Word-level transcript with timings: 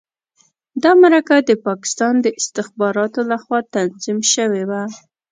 دا 0.83 0.91
مرکه 1.03 1.35
د 1.41 1.51
پاکستان 1.67 2.13
د 2.21 2.27
استخباراتو 2.39 3.19
لخوا 3.31 3.59
تنظیم 3.73 4.19
شوې 4.33 4.63
وه. 4.69 4.81